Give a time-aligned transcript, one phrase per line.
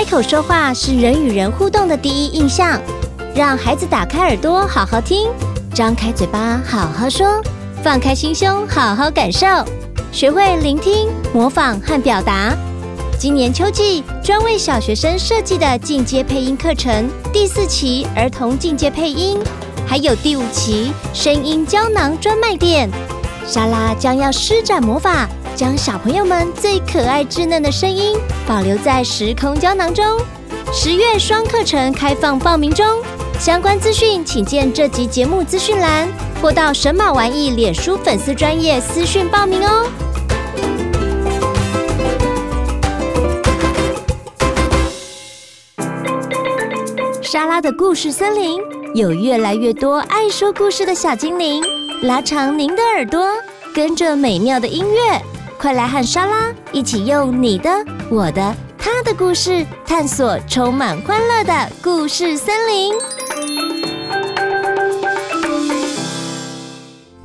[0.00, 2.80] 开口说话是人与人互动的第一印象，
[3.34, 5.28] 让孩子打开耳朵好好听，
[5.74, 7.42] 张开嘴巴好好说，
[7.82, 9.46] 放开心胸好好感受，
[10.10, 12.56] 学会聆听、模仿和表达。
[13.18, 19.38] 今年秋季专为小学生设计的进阶配音课程第四期儿童进阶配音，
[19.86, 22.88] 还有第五期声音胶囊专卖店，
[23.46, 25.28] 莎拉将要施展魔法。
[25.56, 28.16] 将小朋友们最可爱稚嫩的声音
[28.46, 30.18] 保留在时空胶囊中。
[30.72, 32.86] 十月双课程开放报名中，
[33.38, 36.08] 相关资讯请见这集节目资讯栏，
[36.40, 39.86] 或到神马玩意脸书粉丝专业私讯报名哦。
[47.20, 48.60] 莎拉的故事森林
[48.94, 51.62] 有越来越多爱说故事的小精灵，
[52.02, 53.28] 拉长您的耳朵，
[53.74, 55.20] 跟着美妙的音乐。
[55.58, 57.70] 快来和莎拉一起用你的、
[58.08, 62.94] 我的、他的故事，探索充满欢乐的故事森林。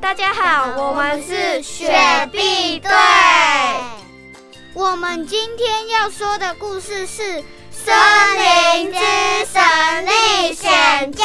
[0.00, 1.92] 大家好，我们是雪
[2.32, 2.90] 碧队。
[4.72, 7.22] 我们今天要说的故事是
[7.70, 7.94] 《森
[8.38, 8.98] 林之
[9.52, 9.62] 神
[10.06, 11.22] 历险记》。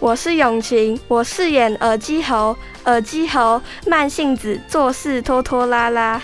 [0.00, 2.56] 我是永晴，我饰演耳机猴。
[2.84, 6.22] 耳机猴慢性子，做事拖拖拉拉。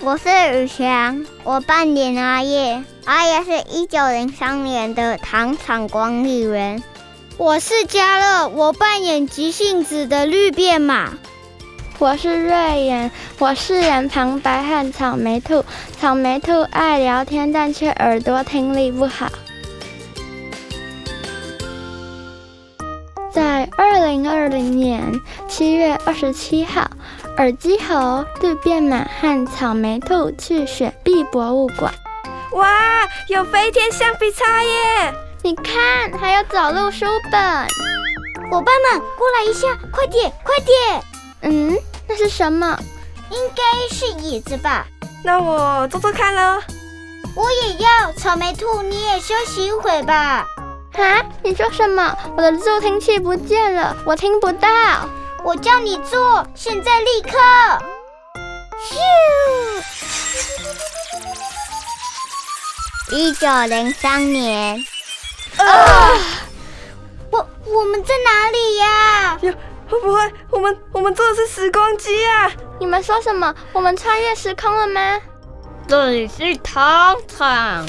[0.00, 2.82] 我是宇翔，我扮演阿叶。
[3.04, 6.82] 阿叶是一九零三年的糖厂管理员。
[7.36, 11.12] 我是嘉乐，我扮演急性子的绿变马。
[11.98, 15.62] 我是瑞妍，我饰演旁白和草莓兔。
[16.00, 19.30] 草莓兔爱聊天，但却耳朵听力不好。
[24.06, 26.88] 零二零年七月二十七号，
[27.38, 31.92] 耳机猴、绿变马和草莓兔去雪碧博物馆。
[32.52, 32.68] 哇，
[33.28, 35.12] 有飞天橡皮擦耶！
[35.42, 37.40] 你看，还有走路书本。
[38.48, 41.02] 伙伴们，过来一下，快点，快点！
[41.40, 41.76] 嗯，
[42.08, 42.78] 那是什么？
[43.30, 44.86] 应该是椅子吧？
[45.24, 46.62] 那我坐坐看喽。
[47.34, 50.46] 我也要，草莓兔，你也休息一会吧。
[50.96, 51.22] 啊！
[51.42, 52.16] 你说什么？
[52.36, 54.68] 我的助听器不见了，我听不到。
[55.44, 57.38] 我叫你做，现在立刻。
[58.82, 58.96] 咻！
[63.12, 64.84] 一九零三年。
[65.58, 66.10] 啊！
[67.30, 69.38] 我我们在哪里呀？
[69.42, 69.54] 呀，
[69.88, 72.50] 会不会我们我们坐的是时光机啊？
[72.80, 73.54] 你们说什么？
[73.72, 75.20] 我们穿越时空了吗？
[75.86, 77.86] 这里是糖厂，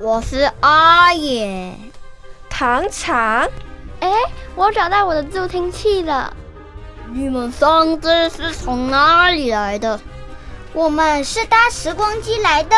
[0.00, 1.74] 我是阿野。
[2.56, 3.48] 糖厂？
[3.98, 4.12] 哎，
[4.54, 6.32] 我找到我的助听器了。
[7.12, 9.98] 你们三只是从哪里来的？
[10.72, 12.76] 我们是搭时光机来的。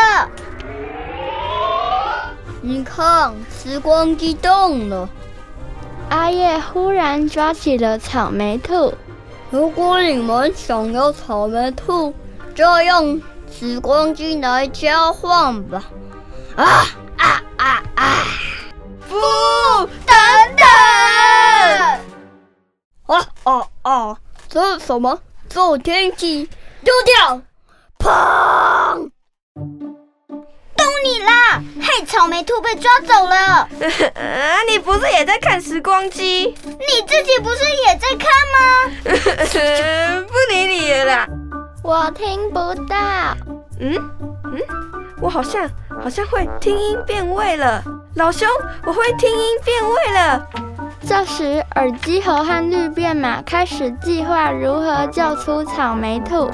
[2.62, 5.06] 你看，时光机动了。
[6.08, 8.94] 阿叶忽然抓起了草莓兔。
[9.50, 12.14] 如果你们想要草莓兔，
[12.54, 13.20] 就用
[13.53, 15.84] 时光机来交换吧。
[16.56, 16.64] 啊
[17.19, 18.04] 啊啊啊！
[18.04, 18.16] 不，
[24.97, 25.21] 什么？
[25.51, 26.49] 助听器
[26.83, 27.43] 丢掉！
[27.99, 29.11] 砰！
[30.75, 31.62] 都你啦！
[31.81, 33.37] 害草莓兔被抓走了。
[33.37, 33.69] 啊！
[34.69, 36.55] 你不是也在看时光机？
[36.65, 38.91] 你自己不是也在看吗？
[40.27, 41.29] 不理你了啦。
[41.85, 42.97] 我听不到。
[43.79, 43.95] 嗯
[44.45, 44.61] 嗯，
[45.21, 45.69] 我好像
[46.03, 47.85] 好像会听音辨位了。
[48.15, 48.49] 老兄，
[48.87, 50.49] 我会听音辨位了。
[51.09, 56.50] 这时，耳机猴和绿变马开始计划如何救出草莓兔。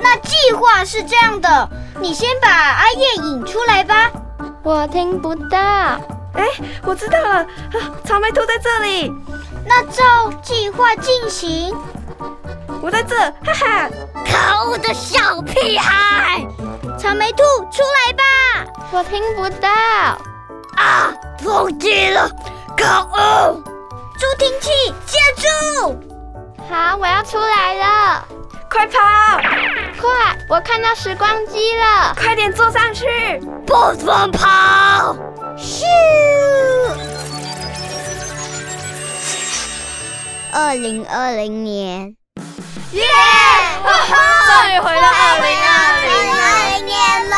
[0.00, 1.68] 那计划是这样的，
[2.00, 4.10] 你先把阿叶引出来吧。
[4.64, 5.58] 我听不到。
[5.58, 6.44] 哎，
[6.82, 7.46] 我知道了，啊，
[8.04, 9.12] 草莓兔在这里。
[9.64, 11.72] 那照计划进行。
[12.82, 13.90] 我在这，哈哈。
[14.26, 16.44] 可恶的小屁孩！
[16.98, 18.24] 草莓兔出来吧。
[18.90, 19.68] 我听不到。
[20.82, 21.14] 啊！
[21.44, 22.28] 忘记了，
[22.76, 23.62] 可恶！
[24.24, 24.70] 助听器
[25.04, 26.00] 接住！
[26.66, 28.26] 好，我要出来了，
[28.70, 28.98] 快跑！
[30.00, 30.34] 快！
[30.48, 33.04] 我看到时光机了，快点坐上去！
[33.66, 35.14] 不准跑！
[35.58, 35.84] 咻！
[40.54, 42.16] 二零二零年，
[42.92, 43.02] 耶！
[43.82, 47.36] 终于回到二零二零年了。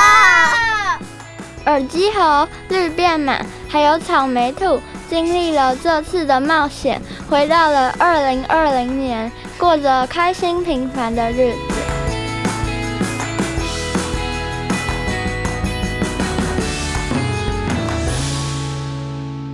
[1.66, 3.36] 耳机盒、绿变马
[3.68, 7.00] 还有草莓兔经历了这次的冒险，
[7.30, 11.58] 回到了二零二零年，过着开心平凡的日子。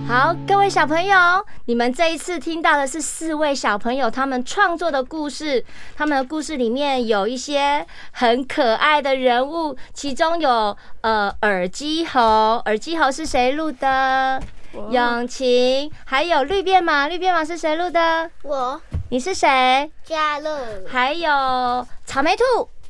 [0.07, 1.17] 好，各位小朋友，
[1.65, 5.63] 你们这一次听到的是四位小朋友他们创作的故事。
[5.95, 14.41] 他们的故事里面有一些很可爱的人物，其中有呃耳机猴，耳机猴是谁录的？
[14.73, 18.29] 永晴，还有绿变马，绿变马是谁录的？
[18.43, 18.81] 我。
[19.09, 19.91] 你是谁？
[20.03, 20.83] 嘉乐。
[20.87, 22.43] 还有草莓兔，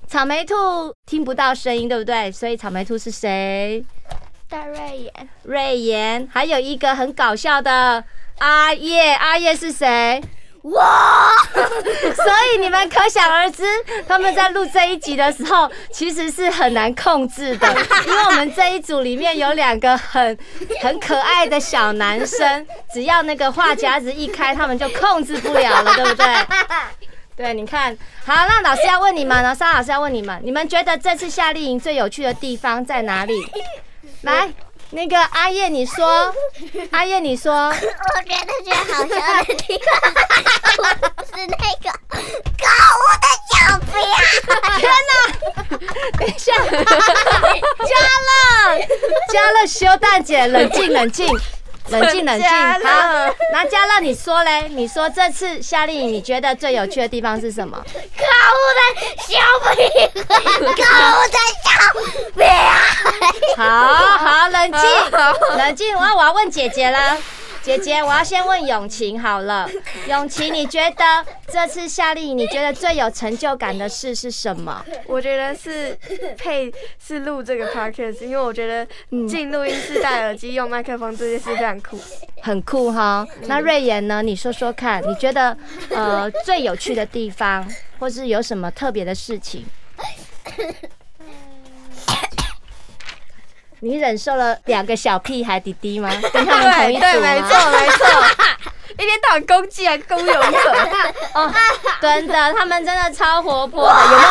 [0.08, 0.56] 草莓兔
[1.06, 2.32] 听不到声音，对不对？
[2.32, 3.84] 所以草莓兔是谁？
[4.48, 8.04] 大瑞妍，瑞妍，还有一个很搞笑的
[8.38, 10.24] 阿叶，阿叶是谁？
[10.64, 11.30] 哇！
[11.54, 13.64] 所以你们可想而知，
[14.08, 17.68] 他们在录这一集的时候，其实是很难控制的，
[18.08, 20.38] 因为我们这一组里面有两个很
[20.82, 26.26] 很可爱的小男生，只要那个话匣子一开，他们就控制不了了，对不对？
[27.36, 33.34] 对，你看好，那老师要问你们呢，沙老师要问你们，你们觉得这次夏令营最有趣的地方在哪里？
[34.22, 34.50] 来，
[34.96, 36.34] 那个阿叶，你说，
[36.92, 37.52] 阿叶，你说。
[37.52, 39.90] 我觉得最好笑的地方
[41.26, 41.90] 是那个
[42.60, 42.64] 可
[42.94, 43.92] 恶的小兵。
[44.78, 45.12] 天哪！
[46.20, 48.30] 等一下， 嘉乐，
[49.32, 51.28] 嘉乐，修大姐，冷静，冷静。
[51.90, 52.48] 冷静冷静，
[52.84, 54.68] 好，那嘉乐你说嘞？
[54.70, 57.78] 你说这次夏令营你觉得最有趣的地方是什么？
[58.18, 58.82] 可恶的
[59.28, 59.38] 小
[59.76, 59.82] 屁
[60.28, 61.68] 孩，可恶的小
[62.36, 62.42] 兵。
[63.58, 63.64] 好
[64.18, 64.82] 好冷静，
[65.58, 67.18] 冷静，我要我要问姐姐了。
[67.64, 69.70] 姐姐，我要先问永晴好了。
[70.10, 74.84] 永晴，你觉得这次夏令营你觉得最有成就感的事是什么？
[75.08, 75.98] 我觉得是
[76.38, 76.70] 配
[77.00, 78.86] 是录这个 podcast，因为我觉得
[79.30, 81.98] 进录音室戴耳机用麦克风这件事非常酷，
[82.42, 83.26] 很酷哈。
[83.44, 84.22] 那瑞妍呢？
[84.22, 85.58] 你说说看，你觉得
[85.90, 87.66] 呃最有趣的地方，
[87.98, 89.66] 或是有什么特别的事情？
[93.84, 96.10] 你忍受了两个小屁孩弟弟吗？
[96.32, 97.12] 跟他们同一组吗？
[97.12, 98.08] 对，对，没错， 没错。
[98.94, 100.90] 一天到晚攻击啊，攻勇者。
[101.34, 101.54] 哦，
[102.00, 104.30] 真的，他们真的超活泼的，有没有？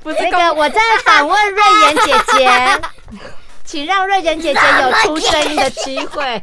[0.02, 2.80] 不是那个，我在访问瑞妍姐姐，
[3.66, 6.42] 请让瑞妍姐姐有出声音的机会。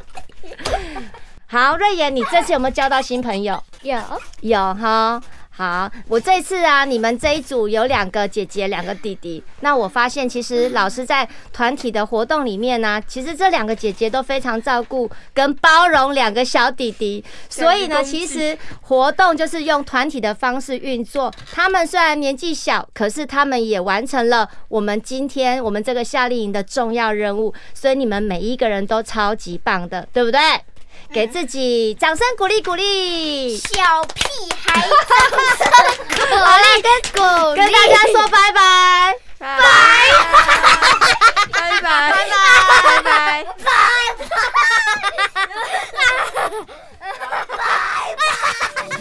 [1.48, 3.64] 好，瑞妍，你这次有没有交到新朋友？
[3.82, 4.00] 有，
[4.42, 5.20] 有哈。
[5.58, 9.42] 好，我这次啊，你们这一组有两个姐姐，两个弟弟。
[9.62, 17.24] 那我发现，其实老师在团体的活动里面呢、啊，其实这两个姐姐都非常照顾跟包容两个小弟弟。
[17.50, 21.32] 所以呢，其实活动就是用团体的方式运作。
[21.54, 27.54] 他们虽然年纪小，可是他们也完成了我们今天我们这个夏令营的重要任务。
[27.74, 30.40] 所以你们每一个人都超级棒的，对不对？
[31.14, 34.24] 给自己掌声鼓励鼓励，小屁
[34.64, 35.18] 孩掌
[35.58, 35.68] 声。
[36.10, 36.66] 鼓励。
[36.82, 37.20] 跟鼓
[37.54, 38.60] 励，跟大家说拜拜，
[39.40, 39.64] 拜拜，
[41.52, 43.66] 拜拜，拜拜，拜拜。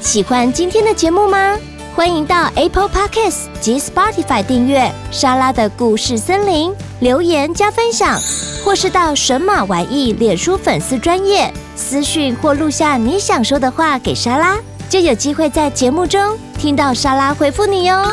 [0.01, 1.59] 喜欢今天的节目吗？
[1.97, 8.21] 欢迎到 Apple Podcasts 及 Spotify 订阅莎拉的故事森林，留言加分享，
[8.65, 11.53] 或是到神马玩意脸书粉丝专页。
[11.77, 14.57] 私讯或录下你想说的话给莎拉，
[14.89, 18.05] 就有机会在节目中听到莎拉回复你哟。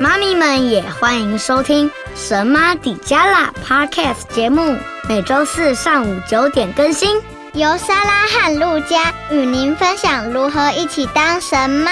[0.00, 4.76] 妈咪们也欢迎收听《神妈底加拉》Podcast 节目，
[5.08, 7.20] 每周四上午九点更新，
[7.52, 11.90] 由莎拉和陆家与您分享如何一起当神妈。